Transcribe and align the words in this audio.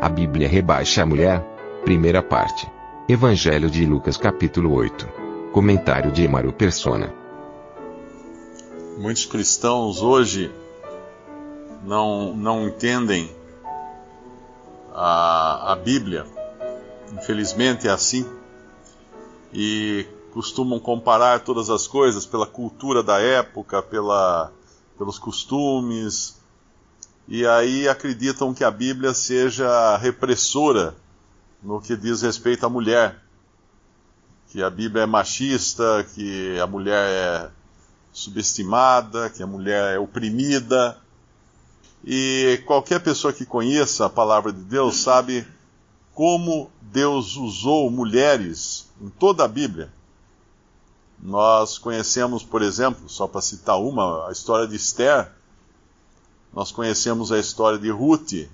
A 0.00 0.08
Bíblia 0.08 0.48
rebaixa 0.48 1.02
a 1.02 1.06
mulher? 1.06 1.42
Primeira 1.82 2.22
parte. 2.22 2.70
Evangelho 3.08 3.68
de 3.68 3.84
Lucas 3.84 4.16
capítulo 4.16 4.72
8. 4.72 5.08
Comentário 5.52 6.12
de 6.12 6.22
Emaro 6.22 6.52
Persona. 6.52 7.12
Muitos 8.96 9.26
cristãos 9.26 10.00
hoje 10.00 10.52
não, 11.82 12.32
não 12.36 12.68
entendem 12.68 13.28
a, 14.94 15.72
a 15.72 15.74
Bíblia. 15.74 16.24
Infelizmente 17.12 17.88
é 17.88 17.90
assim. 17.90 18.24
E 19.52 20.06
costumam 20.32 20.78
comparar 20.78 21.40
todas 21.40 21.70
as 21.70 21.88
coisas 21.88 22.24
pela 22.24 22.46
cultura 22.46 23.02
da 23.02 23.20
época, 23.20 23.82
pela, 23.82 24.52
pelos 24.96 25.18
costumes, 25.18 26.37
e 27.28 27.46
aí 27.46 27.86
acreditam 27.86 28.54
que 28.54 28.64
a 28.64 28.70
Bíblia 28.70 29.12
seja 29.12 29.98
repressora 29.98 30.94
no 31.62 31.78
que 31.78 31.94
diz 31.94 32.22
respeito 32.22 32.64
à 32.64 32.70
mulher. 32.70 33.22
Que 34.48 34.62
a 34.62 34.70
Bíblia 34.70 35.02
é 35.02 35.06
machista, 35.06 36.06
que 36.14 36.58
a 36.58 36.66
mulher 36.66 37.06
é 37.06 37.50
subestimada, 38.14 39.28
que 39.28 39.42
a 39.42 39.46
mulher 39.46 39.96
é 39.96 39.98
oprimida. 39.98 40.96
E 42.02 42.62
qualquer 42.64 43.00
pessoa 43.00 43.30
que 43.30 43.44
conheça 43.44 44.06
a 44.06 44.10
palavra 44.10 44.50
de 44.50 44.62
Deus 44.62 44.96
sabe 44.96 45.46
como 46.14 46.70
Deus 46.80 47.36
usou 47.36 47.90
mulheres 47.90 48.88
em 49.02 49.10
toda 49.10 49.44
a 49.44 49.48
Bíblia. 49.48 49.92
Nós 51.20 51.76
conhecemos, 51.76 52.42
por 52.42 52.62
exemplo, 52.62 53.06
só 53.06 53.26
para 53.26 53.42
citar 53.42 53.78
uma, 53.78 54.28
a 54.28 54.32
história 54.32 54.66
de 54.66 54.76
Esther. 54.76 55.30
Nós 56.52 56.72
conhecemos 56.72 57.30
a 57.30 57.38
história 57.38 57.78
de 57.78 57.90
Ruth, 57.90 58.48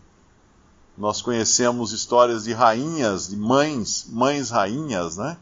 nós 0.96 1.20
conhecemos 1.20 1.92
histórias 1.92 2.44
de 2.44 2.52
rainhas, 2.52 3.28
de 3.28 3.36
mães, 3.36 4.06
mães 4.08 4.50
rainhas, 4.50 5.16
né? 5.16 5.36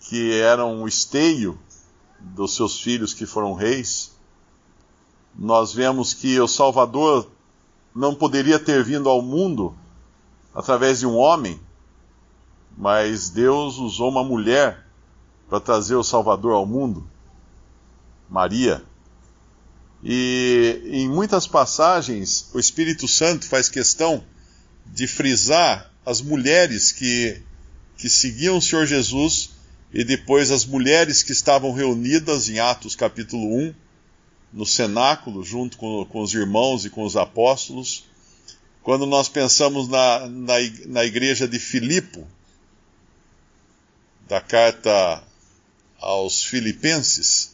Que 0.00 0.38
eram 0.40 0.82
o 0.82 0.88
esteio 0.88 1.58
dos 2.20 2.54
seus 2.54 2.80
filhos 2.80 3.14
que 3.14 3.24
foram 3.24 3.54
reis. 3.54 4.12
Nós 5.34 5.72
vemos 5.72 6.12
que 6.12 6.38
o 6.38 6.46
Salvador 6.46 7.26
não 7.94 8.14
poderia 8.14 8.58
ter 8.58 8.84
vindo 8.84 9.08
ao 9.08 9.22
mundo 9.22 9.74
através 10.54 11.00
de 11.00 11.06
um 11.06 11.16
homem, 11.16 11.60
mas 12.76 13.30
Deus 13.30 13.78
usou 13.78 14.10
uma 14.10 14.24
mulher 14.24 14.86
para 15.48 15.60
trazer 15.60 15.94
o 15.94 16.04
Salvador 16.04 16.52
ao 16.52 16.66
mundo, 16.66 17.06
Maria. 18.28 18.84
E 20.02 20.80
em 20.84 21.08
muitas 21.08 21.46
passagens 21.46 22.48
o 22.52 22.58
Espírito 22.58 23.06
Santo 23.06 23.46
faz 23.46 23.68
questão 23.68 24.24
de 24.86 25.06
frisar 25.06 25.92
as 26.04 26.20
mulheres 26.20 26.90
que, 26.90 27.40
que 27.96 28.08
seguiam 28.10 28.56
o 28.56 28.62
Senhor 28.62 28.84
Jesus 28.86 29.50
e 29.92 30.02
depois 30.02 30.50
as 30.50 30.64
mulheres 30.64 31.22
que 31.22 31.32
estavam 31.32 31.72
reunidas 31.72 32.48
em 32.48 32.58
Atos 32.58 32.96
capítulo 32.96 33.46
1, 33.56 33.74
no 34.52 34.66
cenáculo, 34.66 35.44
junto 35.44 35.76
com, 35.78 36.04
com 36.06 36.20
os 36.20 36.34
irmãos 36.34 36.84
e 36.84 36.90
com 36.90 37.04
os 37.04 37.16
apóstolos. 37.16 38.04
Quando 38.82 39.06
nós 39.06 39.28
pensamos 39.28 39.88
na, 39.88 40.26
na, 40.28 40.54
na 40.86 41.04
igreja 41.04 41.46
de 41.46 41.58
Filipo, 41.58 42.26
da 44.28 44.40
carta 44.40 45.22
aos 46.00 46.42
Filipenses, 46.42 47.51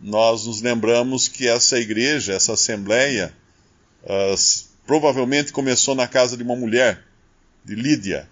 nós 0.00 0.46
nos 0.46 0.62
lembramos 0.62 1.28
que 1.28 1.46
essa 1.46 1.78
igreja, 1.78 2.32
essa 2.32 2.54
assembleia, 2.54 3.34
uh, 4.02 4.34
provavelmente 4.86 5.52
começou 5.52 5.94
na 5.94 6.08
casa 6.08 6.36
de 6.36 6.42
uma 6.42 6.56
mulher, 6.56 7.04
de 7.64 7.74
Lídia, 7.74 8.28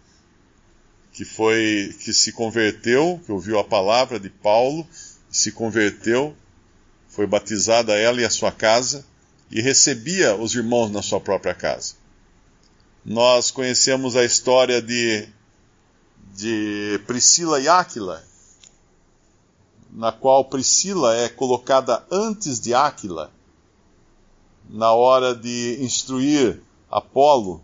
que 1.12 1.24
foi 1.24 1.94
que 2.00 2.14
se 2.14 2.32
converteu, 2.32 3.20
que 3.24 3.32
ouviu 3.32 3.58
a 3.58 3.64
palavra 3.64 4.18
de 4.18 4.30
Paulo, 4.30 4.86
se 5.30 5.52
converteu, 5.52 6.34
foi 7.08 7.26
batizada 7.26 7.94
ela 7.94 8.20
e 8.20 8.24
a 8.24 8.30
sua 8.30 8.52
casa 8.52 9.04
e 9.50 9.60
recebia 9.60 10.36
os 10.36 10.54
irmãos 10.54 10.90
na 10.90 11.02
sua 11.02 11.20
própria 11.20 11.54
casa. 11.54 11.94
Nós 13.04 13.50
conhecemos 13.50 14.16
a 14.16 14.24
história 14.24 14.80
de, 14.80 15.28
de 16.34 17.00
Priscila 17.06 17.60
e 17.60 17.68
Áquila, 17.68 18.24
na 19.92 20.12
qual 20.12 20.44
Priscila 20.44 21.14
é 21.14 21.28
colocada 21.28 22.04
antes 22.10 22.60
de 22.60 22.74
Áquila, 22.74 23.30
na 24.68 24.92
hora 24.92 25.34
de 25.34 25.78
instruir 25.80 26.62
Apolo 26.90 27.62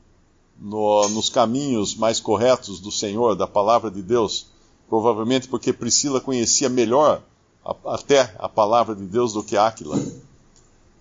no, 0.59 1.09
nos 1.09 1.29
caminhos 1.29 1.95
mais 1.95 2.21
corretos 2.21 2.81
do 2.81 2.91
Senhor, 2.91 3.35
da 3.35 3.47
palavra 3.47 3.91
de 3.91 4.03
Deus, 4.03 4.47
provavelmente 4.89 5.49
porque 5.49 5.73
Priscila 5.73 6.21
conhecia 6.21 6.69
melhor 6.69 7.23
a, 7.65 7.75
até 7.95 8.35
a 8.39 8.49
palavra 8.49 8.95
de 8.95 9.05
Deus 9.05 9.33
do 9.33 9.43
que 9.43 9.57
Áquila. 9.57 9.99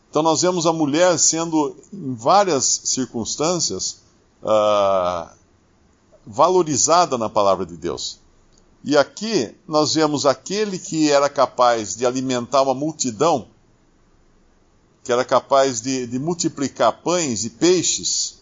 Então 0.09 0.21
nós 0.21 0.41
vemos 0.41 0.65
a 0.65 0.73
mulher 0.73 1.17
sendo, 1.17 1.75
em 1.91 2.13
várias 2.13 2.81
circunstâncias, 2.85 4.03
uh, 4.43 5.27
valorizada 6.25 7.17
na 7.17 7.29
palavra 7.29 7.65
de 7.65 7.75
Deus. 7.75 8.19
E 8.83 8.97
aqui 8.97 9.55
nós 9.67 9.93
vemos 9.93 10.25
aquele 10.25 10.77
que 10.77 11.09
era 11.09 11.29
capaz 11.29 11.95
de 11.95 12.05
alimentar 12.05 12.61
uma 12.63 12.73
multidão 12.73 13.47
que 15.03 15.11
era 15.11 15.25
capaz 15.25 15.81
de, 15.81 16.07
de 16.07 16.17
multiplicar 16.17 17.01
pães 17.03 17.43
e 17.43 17.49
peixes, 17.49 18.39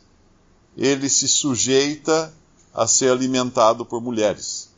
ele 0.77 1.09
se 1.09 1.27
sujeita 1.27 2.31
a 2.73 2.85
ser 2.87 3.11
alimentado 3.11 3.83
por 3.83 3.99
mulheres. 3.99 4.69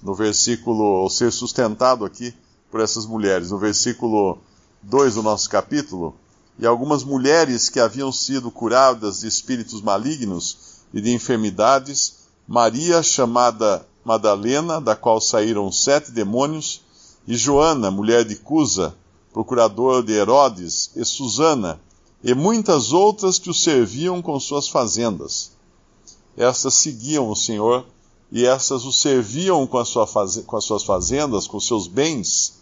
No 0.00 0.14
versículo, 0.14 0.84
ou 0.84 1.10
ser 1.10 1.32
sustentado 1.32 2.04
aqui 2.04 2.32
por 2.70 2.80
essas 2.80 3.06
mulheres. 3.06 3.50
No 3.50 3.58
versículo 3.58 4.38
2 4.82 5.14
do 5.14 5.22
nosso 5.22 5.50
capítulo, 5.50 6.14
e 6.58 6.66
algumas 6.66 7.02
mulheres 7.02 7.68
que 7.68 7.80
haviam 7.80 8.12
sido 8.12 8.50
curadas 8.50 9.20
de 9.20 9.26
espíritos 9.26 9.82
malignos 9.82 10.84
e 10.92 11.00
de 11.00 11.12
enfermidades, 11.12 12.18
Maria, 12.46 13.02
chamada 13.02 13.84
Madalena, 14.04 14.80
da 14.80 14.94
qual 14.94 15.20
saíram 15.20 15.72
sete 15.72 16.10
demônios, 16.10 16.82
e 17.26 17.36
Joana, 17.36 17.90
mulher 17.90 18.24
de 18.24 18.36
Cusa, 18.36 18.94
procurador 19.32 20.02
de 20.02 20.12
Herodes, 20.12 20.90
e 20.94 21.04
Susana, 21.04 21.80
e 22.22 22.34
muitas 22.34 22.92
outras 22.92 23.38
que 23.38 23.50
o 23.50 23.54
serviam 23.54 24.20
com 24.20 24.38
suas 24.38 24.68
fazendas. 24.68 25.52
Estas 26.36 26.74
seguiam 26.74 27.30
o 27.30 27.36
Senhor, 27.36 27.86
e 28.30 28.44
estas 28.44 28.84
o 28.84 28.92
serviam 28.92 29.66
com, 29.66 29.82
sua 29.84 30.06
com 30.46 30.56
as 30.56 30.64
suas 30.64 30.82
fazendas, 30.82 31.46
com 31.46 31.60
seus 31.60 31.86
bens, 31.86 32.54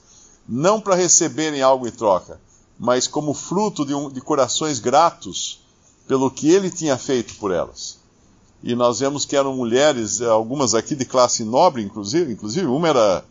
não 0.48 0.80
para 0.80 0.94
receberem 0.94 1.62
algo 1.62 1.86
em 1.86 1.90
troca, 1.90 2.40
mas 2.78 3.06
como 3.06 3.32
fruto 3.32 3.84
de, 3.86 3.94
um, 3.94 4.10
de 4.10 4.20
corações 4.20 4.78
gratos 4.78 5.60
pelo 6.06 6.30
que 6.30 6.50
ele 6.50 6.70
tinha 6.70 6.98
feito 6.98 7.34
por 7.36 7.50
elas. 7.52 8.01
E 8.62 8.74
nós 8.74 9.00
vemos 9.00 9.24
que 9.24 9.36
eram 9.36 9.56
mulheres, 9.56 10.22
algumas 10.22 10.74
aqui 10.74 10.94
de 10.94 11.04
classe 11.04 11.44
nobre, 11.44 11.82
inclusive, 11.82 12.32
inclusive 12.32 12.66
uma 12.66 12.88
era 12.88 13.24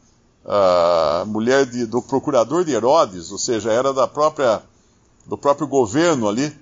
a 0.45 1.24
mulher 1.28 1.66
de, 1.66 1.86
do 1.86 2.01
procurador 2.01 2.66
de 2.66 2.72
Herodes, 2.72 3.31
ou 3.31 3.38
seja, 3.38 3.72
era 3.72 3.94
da 3.94 4.07
própria, 4.07 4.62
do 5.25 5.38
próprio 5.38 5.68
governo 5.68 6.28
ali, 6.28 6.54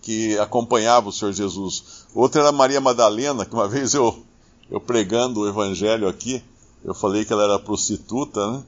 que 0.00 0.38
acompanhava 0.38 1.08
o 1.08 1.12
Senhor 1.12 1.32
Jesus. 1.32 2.06
Outra 2.14 2.42
era 2.42 2.52
Maria 2.52 2.80
Madalena, 2.80 3.44
que 3.44 3.54
uma 3.54 3.68
vez 3.68 3.94
eu, 3.94 4.22
eu 4.70 4.80
pregando 4.80 5.40
o 5.40 5.48
evangelho 5.48 6.08
aqui, 6.08 6.42
eu 6.84 6.94
falei 6.94 7.24
que 7.24 7.32
ela 7.32 7.44
era 7.44 7.58
prostituta, 7.58 8.50
né? 8.50 8.62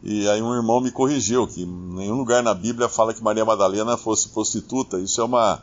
E 0.00 0.28
aí 0.28 0.40
um 0.40 0.54
irmão 0.54 0.80
me 0.80 0.92
corrigiu 0.92 1.46
que 1.46 1.66
nenhum 1.66 2.14
lugar 2.14 2.40
na 2.40 2.54
Bíblia 2.54 2.88
fala 2.88 3.12
que 3.12 3.22
Maria 3.22 3.44
Madalena 3.44 3.96
fosse 3.96 4.28
prostituta. 4.28 5.00
Isso 5.00 5.20
é 5.20 5.24
uma, 5.24 5.60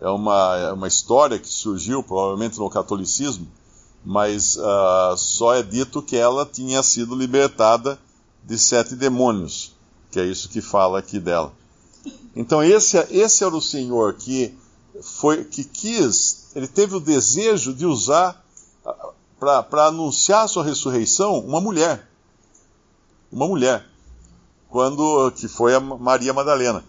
é 0.00 0.08
uma, 0.08 0.56
é 0.58 0.72
uma 0.72 0.88
história 0.88 1.38
que 1.38 1.48
surgiu 1.48 2.02
provavelmente 2.02 2.58
no 2.58 2.68
catolicismo 2.70 3.46
mas 4.04 4.56
uh, 4.56 5.16
só 5.16 5.54
é 5.54 5.62
dito 5.62 6.02
que 6.02 6.16
ela 6.16 6.44
tinha 6.44 6.82
sido 6.82 7.14
libertada 7.14 7.98
de 8.44 8.58
sete 8.58 8.94
demônios, 8.94 9.72
que 10.10 10.20
é 10.20 10.24
isso 10.24 10.50
que 10.50 10.60
fala 10.60 10.98
aqui 10.98 11.18
dela. 11.18 11.52
Então 12.36 12.62
esse, 12.62 12.98
esse 13.10 13.42
era 13.42 13.56
o 13.56 13.62
Senhor 13.62 14.14
que 14.14 14.54
foi 15.00 15.44
que 15.44 15.64
quis, 15.64 16.50
ele 16.54 16.68
teve 16.68 16.94
o 16.94 17.00
desejo 17.00 17.72
de 17.72 17.86
usar 17.86 18.44
para 19.40 19.86
anunciar 19.86 20.44
a 20.44 20.48
sua 20.48 20.64
ressurreição 20.64 21.38
uma 21.38 21.60
mulher. 21.60 22.06
Uma 23.32 23.48
mulher. 23.48 23.86
Quando 24.68 25.32
que 25.32 25.48
foi 25.48 25.74
a 25.74 25.80
Maria 25.80 26.32
Madalena, 26.32 26.84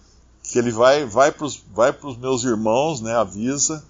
que 0.51 0.59
ele 0.59 0.71
vai 0.71 1.05
vai 1.05 1.31
para 1.31 1.45
os 1.45 1.61
vai 1.73 1.91
pros 1.91 2.17
meus 2.17 2.43
irmãos, 2.43 3.01
né, 3.01 3.15
avisa 3.15 3.83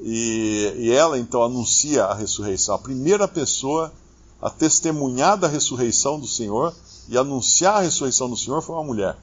e, 0.00 0.72
e 0.76 0.90
ela 0.92 1.18
então 1.18 1.42
anuncia 1.42 2.04
a 2.04 2.14
ressurreição. 2.14 2.74
A 2.74 2.78
primeira 2.78 3.26
pessoa 3.26 3.92
a 4.40 4.50
testemunhar 4.50 5.36
da 5.38 5.48
ressurreição 5.48 6.20
do 6.20 6.26
Senhor 6.26 6.74
e 7.08 7.16
anunciar 7.16 7.76
a 7.76 7.80
ressurreição 7.80 8.28
do 8.28 8.36
Senhor 8.36 8.60
foi 8.60 8.74
uma 8.74 8.84
mulher. 8.84 9.16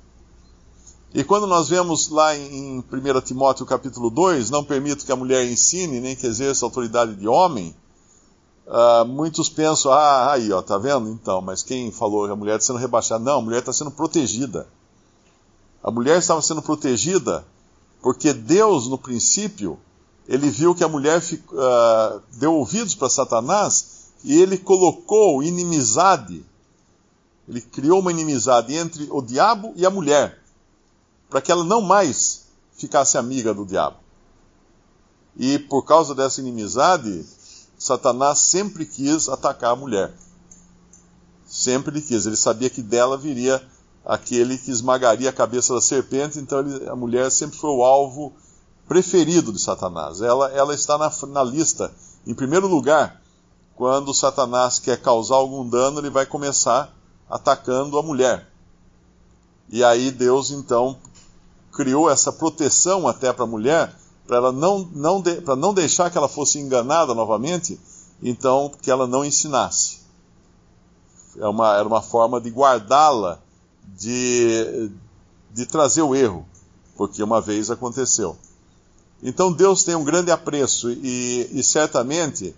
E 1.14 1.24
quando 1.24 1.46
nós 1.46 1.70
vemos 1.70 2.10
lá 2.10 2.36
em 2.36 2.80
1 2.80 3.22
Timóteo 3.22 3.66
capítulo 3.66 4.10
2, 4.10 4.50
não 4.50 4.64
permito 4.64 5.06
que 5.06 5.12
a 5.12 5.16
mulher 5.16 5.46
ensine, 5.46 6.00
nem 6.00 6.16
que 6.16 6.26
exerça 6.26 6.66
autoridade 6.66 7.14
de 7.16 7.28
homem, 7.28 7.76
uh, 8.66 9.06
muitos 9.06 9.48
pensam, 9.48 9.92
ah, 9.92 10.32
aí, 10.32 10.52
ó, 10.52 10.60
tá 10.64 10.76
vendo? 10.80 11.10
Então, 11.10 11.40
mas 11.40 11.62
quem 11.62 11.92
falou 11.92 12.26
que 12.26 12.32
a 12.32 12.36
mulher 12.36 12.56
está 12.56 12.68
sendo 12.68 12.80
rebaixada? 12.80 13.24
Não, 13.24 13.38
a 13.38 13.42
mulher 13.42 13.60
está 13.60 13.72
sendo 13.72 13.92
protegida. 13.92 14.68
A 15.84 15.92
mulher 15.92 16.20
estava 16.20 16.42
sendo 16.42 16.62
protegida 16.62 17.46
porque 18.02 18.34
Deus, 18.34 18.88
no 18.88 18.98
princípio, 18.98 19.78
ele 20.28 20.50
viu 20.50 20.74
que 20.74 20.84
a 20.84 20.88
mulher 20.88 21.22
uh, 21.22 22.22
deu 22.38 22.54
ouvidos 22.54 22.96
para 22.96 23.10
Satanás 23.10 24.12
e 24.24 24.42
ele 24.42 24.58
colocou 24.58 25.44
inimizade, 25.44 26.46
ele 27.48 27.60
criou 27.60 28.00
uma 28.00 28.12
inimizade 28.12 28.74
entre 28.74 29.08
o 29.12 29.22
diabo 29.22 29.74
e 29.76 29.86
a 29.86 29.90
mulher 29.90 30.42
para 31.30 31.42
que 31.42 31.52
ela 31.52 31.64
não 31.64 31.82
mais 31.82 32.44
ficasse 32.74 33.18
amiga 33.18 33.54
do 33.54 33.66
diabo. 33.66 33.98
E 35.36 35.58
por 35.58 35.84
causa 35.84 36.14
dessa 36.14 36.40
inimizade, 36.40 37.26
Satanás 37.78 38.38
sempre 38.40 38.86
quis 38.86 39.28
atacar 39.28 39.72
a 39.72 39.76
mulher. 39.76 40.14
Sempre 41.46 41.98
ele 41.98 42.06
quis. 42.06 42.26
Ele 42.26 42.36
sabia 42.36 42.70
que 42.70 42.84
dela 42.84 43.18
viria 43.18 43.66
aquele 44.06 44.58
que 44.58 44.72
esmagaria 44.72 45.30
a 45.30 45.34
cabeça 45.34 45.74
da 45.74 45.82
serpente, 45.82 46.40
então 46.40 46.60
ele, 46.60 46.90
a 46.90 46.96
mulher 46.96 47.32
sempre 47.32 47.58
foi 47.58 47.70
o 47.70 47.84
alvo 47.84 48.34
preferido 48.88 49.54
de 49.54 49.60
Satanás. 49.60 50.22
Ela, 50.22 50.52
ela 50.52 50.74
está 50.74 50.98
na, 50.98 51.12
na 51.28 51.44
lista, 51.44 51.92
em 52.28 52.34
primeiro 52.34 52.68
lugar, 52.68 53.22
quando 53.76 54.14
Satanás 54.14 54.80
quer 54.80 55.02
causar 55.02 55.36
algum 55.36 55.68
dano, 55.68 56.00
ele 56.00 56.10
vai 56.10 56.26
começar 56.26 56.94
atacando 57.30 57.98
a 57.98 58.04
mulher. 58.04 58.48
E 59.70 59.84
aí 59.84 60.12
Deus 60.12 60.52
então 60.52 60.98
criou 61.72 62.10
essa 62.10 62.32
proteção 62.32 63.08
até 63.08 63.34
para 63.34 63.46
a 63.46 63.48
mulher, 63.48 63.96
para 64.28 64.38
ela 64.38 64.52
não, 64.52 64.88
não, 64.94 65.22
de, 65.22 65.42
não 65.58 65.74
deixar 65.74 66.12
que 66.12 66.18
ela 66.18 66.30
fosse 66.30 66.60
enganada 66.60 67.14
novamente, 67.14 67.80
então 68.22 68.72
que 68.82 68.92
ela 68.92 69.08
não 69.08 69.26
ensinasse. 69.26 70.02
É 71.38 71.48
uma, 71.48 71.76
era 71.76 71.88
uma 71.88 72.02
forma 72.02 72.40
de 72.40 72.52
guardá-la 72.52 73.43
de, 73.88 74.90
de 75.54 75.66
trazer 75.66 76.02
o 76.02 76.16
erro, 76.16 76.46
porque 76.96 77.24
uma 77.24 77.42
vez 77.42 77.70
aconteceu. 77.70 78.38
Então 79.22 79.52
Deus 79.52 79.84
tem 79.84 79.96
um 79.96 80.04
grande 80.04 80.32
apreço 80.32 80.92
e, 80.92 81.50
e 81.52 81.64
certamente 81.64 82.54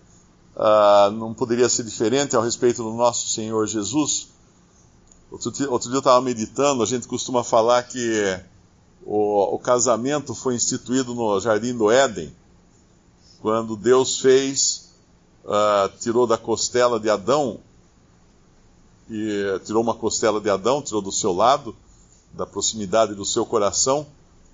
uh, 0.56 1.12
não 1.12 1.34
poderia 1.34 1.70
ser 1.70 1.84
diferente 1.84 2.36
ao 2.36 2.42
respeito 2.42 2.82
do 2.82 2.94
nosso 2.94 3.30
Senhor 3.30 3.68
Jesus. 3.68 4.30
Outro, 5.32 5.52
outro 5.72 5.90
dia 5.90 5.98
eu 5.98 6.00
estava 6.00 6.22
meditando, 6.22 6.82
a 6.82 6.86
gente 6.86 7.08
costuma 7.08 7.44
falar 7.44 7.84
que 7.84 8.40
o, 9.06 9.56
o 9.56 9.60
casamento 9.60 10.34
foi 10.34 10.56
instituído 10.56 11.14
no 11.14 11.40
Jardim 11.40 11.76
do 11.78 11.92
Éden, 11.92 12.34
quando 13.42 13.76
Deus 13.76 14.20
fez, 14.20 14.90
uh, 15.44 15.90
tirou 16.00 16.26
da 16.26 16.38
costela 16.38 17.00
de 17.00 17.10
Adão, 17.10 17.60
e 19.10 19.60
tirou 19.64 19.82
uma 19.82 19.94
costela 19.94 20.40
de 20.40 20.50
Adão, 20.50 20.82
tirou 20.82 21.02
do 21.02 21.12
seu 21.12 21.34
lado, 21.34 21.76
da 22.34 22.46
proximidade 22.46 23.14
do 23.14 23.26
seu 23.26 23.46
coração, 23.46 24.06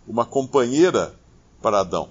uma 0.07 0.25
companheira 0.25 1.13
para 1.61 1.79
Adão. 1.79 2.09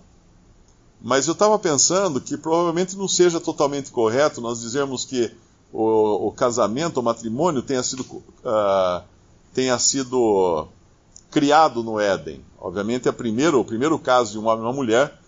Mas 1.00 1.26
eu 1.26 1.32
estava 1.32 1.58
pensando 1.58 2.20
que 2.20 2.37
provavelmente 2.37 2.96
não 2.96 3.08
seja 3.08 3.40
totalmente 3.40 3.90
correto 3.90 4.40
nós 4.40 4.60
dizermos 4.60 5.04
que 5.04 5.32
o, 5.72 6.28
o 6.28 6.32
casamento, 6.32 7.00
o 7.00 7.02
matrimônio 7.02 7.62
tenha 7.62 7.82
sido, 7.82 8.02
uh, 8.02 9.02
tenha 9.54 9.78
sido 9.78 10.66
criado 11.31 11.82
no 11.82 11.98
Éden. 11.98 12.44
Obviamente, 12.58 13.08
é 13.08 13.12
primeiro, 13.12 13.60
o 13.60 13.64
primeiro 13.64 13.98
caso 13.98 14.32
de 14.32 14.38
uma 14.38 14.72
mulher, 14.72 15.19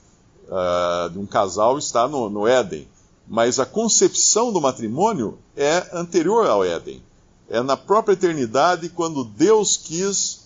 uh, 0.48 1.08
de 1.10 1.18
um 1.18 1.26
casal, 1.26 1.78
está 1.78 2.06
no, 2.06 2.28
no 2.28 2.46
Éden. 2.46 2.86
Mas 3.26 3.58
a 3.58 3.66
concepção 3.66 4.52
do 4.52 4.60
matrimônio 4.60 5.38
é 5.56 5.88
anterior 5.92 6.46
ao 6.46 6.64
Éden. 6.64 7.02
É 7.48 7.62
na 7.62 7.76
própria 7.76 8.14
eternidade, 8.14 8.88
quando 8.88 9.24
Deus 9.24 9.76
quis 9.76 10.42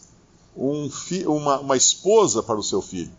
um 0.56 0.88
uma, 1.26 1.60
uma 1.60 1.76
esposa 1.76 2.42
para 2.42 2.58
o 2.58 2.62
seu 2.62 2.80
filho. 2.80 3.12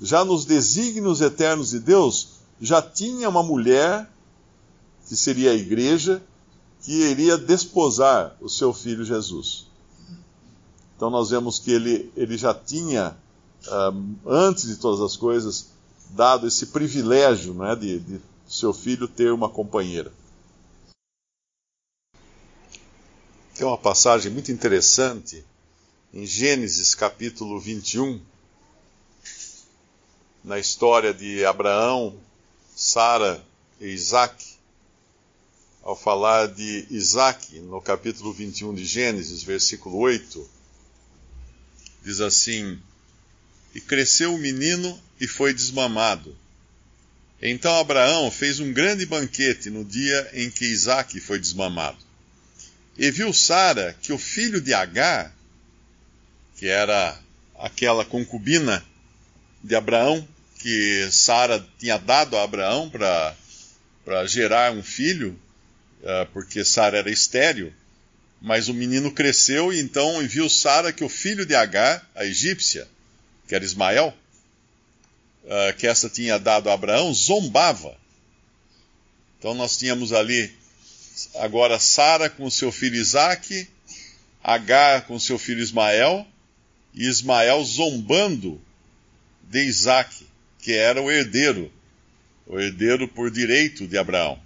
Já 0.00 0.24
nos 0.24 0.44
desígnios 0.44 1.20
eternos 1.20 1.70
de 1.70 1.80
Deus, 1.80 2.38
já 2.60 2.80
tinha 2.80 3.28
uma 3.28 3.42
mulher, 3.42 4.08
que 5.08 5.16
seria 5.16 5.52
a 5.52 5.54
igreja, 5.54 6.22
que 6.82 6.92
iria 6.92 7.36
desposar 7.36 8.36
o 8.40 8.48
seu 8.48 8.72
filho 8.72 9.04
Jesus. 9.04 9.66
Então 10.96 11.10
nós 11.10 11.30
vemos 11.30 11.58
que 11.58 11.70
ele, 11.70 12.12
ele 12.16 12.36
já 12.36 12.52
tinha, 12.52 13.16
uh, 13.66 14.16
antes 14.26 14.66
de 14.66 14.76
todas 14.76 15.00
as 15.00 15.16
coisas, 15.16 15.68
dado 16.10 16.46
esse 16.46 16.66
privilégio 16.66 17.54
né, 17.54 17.74
de, 17.76 17.98
de 18.00 18.20
seu 18.48 18.72
filho 18.72 19.06
ter 19.06 19.30
uma 19.30 19.50
companheira. 19.50 20.10
Tem 23.54 23.66
uma 23.66 23.76
passagem 23.76 24.32
muito 24.32 24.50
interessante 24.50 25.44
em 26.14 26.24
Gênesis 26.24 26.94
capítulo 26.94 27.60
21, 27.60 28.20
na 30.42 30.58
história 30.58 31.12
de 31.12 31.44
Abraão, 31.44 32.18
Sara 32.74 33.44
e 33.78 33.88
Isaac. 33.88 34.56
Ao 35.82 35.96
falar 35.96 36.48
de 36.48 36.86
Isaac, 36.90 37.58
no 37.60 37.80
capítulo 37.80 38.32
21 38.32 38.74
de 38.74 38.84
Gênesis, 38.84 39.42
versículo 39.42 39.98
8, 39.98 40.48
diz 42.02 42.20
assim: 42.20 42.80
E 43.74 43.80
cresceu 43.80 44.34
o 44.34 44.38
menino 44.38 44.98
e 45.20 45.26
foi 45.26 45.52
desmamado. 45.52 46.36
Então 47.40 47.78
Abraão 47.78 48.30
fez 48.30 48.58
um 48.58 48.72
grande 48.72 49.06
banquete 49.06 49.70
no 49.70 49.84
dia 49.84 50.30
em 50.32 50.50
que 50.50 50.64
Isaque 50.64 51.20
foi 51.20 51.38
desmamado. 51.38 51.98
E 52.96 53.10
viu 53.12 53.32
Sara 53.32 53.96
que 54.02 54.12
o 54.12 54.18
filho 54.18 54.60
de 54.60 54.74
Agar, 54.74 55.32
que 56.56 56.66
era 56.66 57.16
aquela 57.56 58.04
concubina 58.04 58.84
de 59.62 59.76
Abraão, 59.76 60.26
que 60.58 61.08
Sara 61.12 61.64
tinha 61.78 61.96
dado 61.96 62.36
a 62.36 62.42
Abraão 62.42 62.90
para 62.90 64.26
gerar 64.26 64.72
um 64.72 64.82
filho, 64.82 65.38
uh, 66.02 66.26
porque 66.32 66.64
Sara 66.64 66.98
era 66.98 67.10
estéril, 67.10 67.72
mas 68.40 68.68
o 68.68 68.74
menino 68.74 69.12
cresceu 69.12 69.72
e 69.72 69.78
então 69.78 70.20
viu 70.26 70.48
Sara 70.48 70.92
que 70.92 71.04
o 71.04 71.08
filho 71.08 71.46
de 71.46 71.54
Agar, 71.54 72.04
a 72.16 72.24
egípcia, 72.24 72.88
que 73.46 73.54
era 73.54 73.64
Ismael, 73.64 74.12
uh, 75.48 75.76
que 75.76 75.86
essa 75.86 76.08
tinha 76.08 76.38
dado 76.38 76.68
a 76.68 76.74
Abraão, 76.74 77.12
zombava. 77.12 77.96
Então 79.38 79.54
nós 79.54 79.76
tínhamos 79.76 80.12
ali 80.12 80.52
agora 81.36 81.78
Sara 81.78 82.28
com 82.28 82.48
seu 82.50 82.70
filho 82.70 82.96
Isaque, 82.96 83.66
Agar 84.42 85.06
com 85.06 85.18
seu 85.18 85.36
filho 85.36 85.60
Ismael, 85.60 86.26
e 86.94 87.06
Ismael 87.06 87.62
zombando 87.64 88.60
de 89.42 89.64
Isaque, 89.64 90.26
que 90.60 90.72
era 90.72 91.02
o 91.02 91.10
herdeiro, 91.10 91.70
o 92.46 92.58
herdeiro 92.58 93.08
por 93.08 93.30
direito 93.30 93.86
de 93.86 93.98
Abraão. 93.98 94.40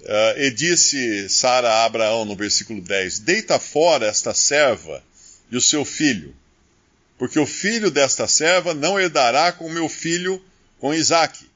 Uh, 0.00 0.38
e 0.38 0.50
disse 0.50 1.28
Sara 1.28 1.68
a 1.68 1.84
Abraão 1.86 2.24
no 2.24 2.36
versículo 2.36 2.80
10: 2.80 3.20
Deita 3.20 3.58
fora 3.58 4.06
esta 4.06 4.32
serva 4.32 5.02
e 5.50 5.56
o 5.56 5.60
seu 5.60 5.84
filho, 5.84 6.36
porque 7.18 7.38
o 7.38 7.46
filho 7.46 7.90
desta 7.90 8.28
serva 8.28 8.72
não 8.72 8.98
herdará 8.98 9.50
com 9.50 9.68
meu 9.68 9.88
filho, 9.88 10.42
com 10.78 10.94
Isaque. 10.94 11.48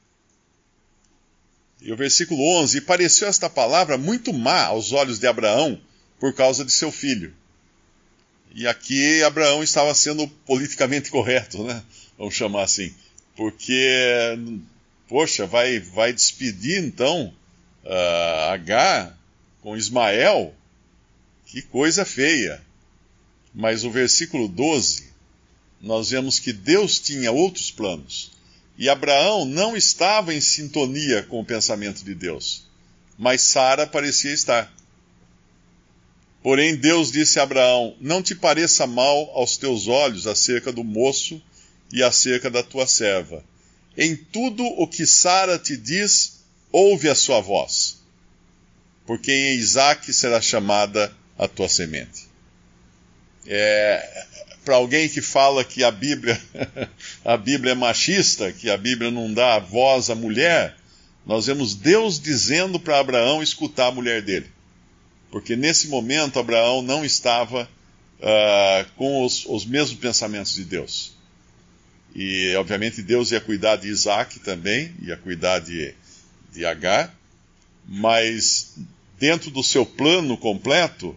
E 1.81 1.91
o 1.91 1.95
versículo 1.95 2.43
11: 2.61 2.77
E 2.77 2.81
pareceu 2.81 3.27
esta 3.27 3.49
palavra 3.49 3.97
muito 3.97 4.33
má 4.33 4.65
aos 4.65 4.91
olhos 4.91 5.19
de 5.19 5.25
Abraão 5.25 5.79
por 6.19 6.33
causa 6.33 6.65
de 6.65 6.71
seu 6.71 6.91
filho. 6.91 7.33
E 8.53 8.67
aqui 8.67 9.23
Abraão 9.23 9.63
estava 9.63 9.93
sendo 9.95 10.27
politicamente 10.27 11.09
correto, 11.09 11.63
né? 11.63 11.81
Vamos 12.17 12.35
chamar 12.35 12.63
assim. 12.63 12.93
Porque, 13.35 14.37
poxa, 15.07 15.47
vai, 15.47 15.79
vai 15.79 16.13
despedir 16.13 16.83
então 16.83 17.33
uh, 17.83 18.51
H 18.51 19.15
com 19.61 19.75
Ismael, 19.75 20.53
que 21.47 21.61
coisa 21.63 22.05
feia. 22.05 22.61
Mas 23.53 23.83
o 23.83 23.91
versículo 23.91 24.47
12, 24.47 25.12
nós 25.83 26.11
vemos 26.11 26.39
que 26.39 26.53
Deus 26.53 26.97
tinha 26.97 27.29
outros 27.29 27.69
planos. 27.69 28.31
E 28.77 28.89
Abraão 28.89 29.43
não 29.43 29.75
estava 29.75 30.33
em 30.33 30.39
sintonia 30.39 31.23
com 31.23 31.41
o 31.41 31.45
pensamento 31.45 32.03
de 32.03 32.15
Deus, 32.15 32.63
mas 33.19 33.41
Sara 33.41 33.85
parecia 33.85 34.33
estar. 34.33 34.73
Porém, 36.41 36.75
Deus 36.75 37.11
disse 37.11 37.39
a 37.39 37.43
Abraão: 37.43 37.95
Não 37.99 38.23
te 38.23 38.33
pareça 38.33 38.87
mal 38.87 39.29
aos 39.35 39.57
teus 39.57 39.87
olhos 39.87 40.25
acerca 40.25 40.71
do 40.71 40.83
moço 40.83 41.39
e 41.91 42.01
acerca 42.01 42.49
da 42.49 42.63
tua 42.63 42.87
serva. 42.87 43.43
Em 43.95 44.15
tudo 44.15 44.63
o 44.63 44.87
que 44.87 45.05
Sara 45.05 45.59
te 45.59 45.77
diz, 45.77 46.39
ouve 46.71 47.09
a 47.09 47.15
sua 47.15 47.41
voz, 47.41 47.97
porque 49.05 49.31
em 49.31 49.59
Isaac 49.59 50.11
será 50.11 50.41
chamada 50.41 51.15
a 51.37 51.47
tua 51.47 51.69
semente. 51.69 52.32
É, 53.45 54.25
Para 54.63 54.75
alguém 54.75 55.09
que 55.09 55.21
fala 55.21 55.63
que 55.63 55.83
a 55.83 55.91
Bíblia, 55.91 56.39
a 57.23 57.35
Bíblia 57.37 57.73
é 57.73 57.75
machista, 57.75 58.51
que 58.51 58.69
a 58.69 58.77
Bíblia 58.77 59.11
não 59.11 59.33
dá 59.33 59.59
voz 59.59 60.09
à 60.09 60.15
mulher, 60.15 60.75
nós 61.25 61.45
vemos 61.45 61.75
Deus 61.75 62.19
dizendo 62.19 62.79
para 62.79 62.99
Abraão 62.99 63.41
escutar 63.41 63.87
a 63.87 63.91
mulher 63.91 64.21
dele. 64.21 64.47
Porque 65.31 65.55
nesse 65.55 65.87
momento 65.87 66.37
Abraão 66.37 66.81
não 66.81 67.03
estava 67.03 67.67
uh, 68.19 68.91
com 68.95 69.23
os, 69.25 69.45
os 69.45 69.65
mesmos 69.65 69.99
pensamentos 69.99 70.53
de 70.53 70.63
Deus. 70.63 71.13
E, 72.15 72.53
obviamente, 72.55 73.01
Deus 73.01 73.31
ia 73.31 73.41
cuidar 73.41 73.77
de 73.77 73.87
Isaac 73.87 74.39
também, 74.39 74.93
ia 75.01 75.17
cuidar 75.17 75.59
de, 75.59 75.93
de 76.51 76.65
Agar, 76.65 77.13
mas 77.87 78.75
dentro 79.17 79.49
do 79.49 79.63
seu 79.63 79.85
plano 79.85 80.37
completo, 80.37 81.15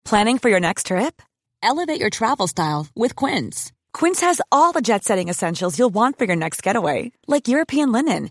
Planning 0.05 0.39
for 0.39 0.49
your 0.49 0.61
next 0.61 0.87
trip? 0.87 1.23
Elevate 1.63 1.99
your 1.99 2.11
travel 2.11 2.47
style 2.47 2.87
with 2.95 3.17
Quince. 3.17 3.73
Quince 3.93 4.21
has 4.21 4.41
all 4.53 4.73
the 4.73 4.83
jet 4.83 5.03
setting 5.03 5.29
essentials 5.29 5.79
you'll 5.79 5.95
want 5.95 6.19
for 6.19 6.27
your 6.27 6.37
next 6.37 6.63
getaway, 6.63 7.11
like 7.27 7.49
European 7.49 7.91
linen, 7.91 8.31